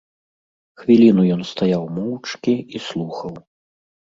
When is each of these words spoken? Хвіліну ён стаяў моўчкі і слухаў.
Хвіліну 0.83 1.25
ён 1.35 1.41
стаяў 1.51 1.83
моўчкі 1.99 2.55
і 2.75 2.83
слухаў. 2.87 3.33